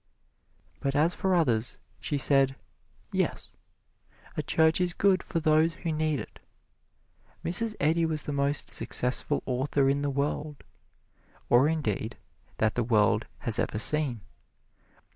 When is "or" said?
11.51-11.69